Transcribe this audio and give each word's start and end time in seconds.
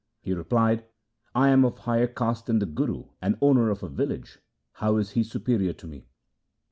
He 0.19 0.33
replied,' 0.33 0.83
I 1.35 1.49
am 1.49 1.63
of 1.63 1.77
higher 1.77 2.07
caste 2.07 2.47
than 2.47 2.57
the 2.57 2.65
Guru, 2.65 3.09
and 3.21 3.37
owner 3.39 3.69
of 3.69 3.83
a 3.83 3.87
village. 3.87 4.39
How 4.71 4.97
is 4.97 5.11
he 5.11 5.21
superior 5.21 5.73
to 5.73 5.85
me 5.85 6.07